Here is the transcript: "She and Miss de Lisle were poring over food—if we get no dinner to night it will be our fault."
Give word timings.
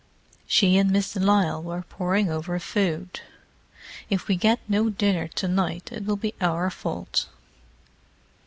"She 0.47 0.77
and 0.79 0.89
Miss 0.89 1.13
de 1.13 1.19
Lisle 1.19 1.61
were 1.61 1.83
poring 1.83 2.27
over 2.31 2.57
food—if 2.57 4.27
we 4.27 4.35
get 4.35 4.59
no 4.67 4.89
dinner 4.89 5.27
to 5.27 5.47
night 5.47 5.91
it 5.91 6.05
will 6.05 6.15
be 6.15 6.33
our 6.41 6.71
fault." 6.71 7.27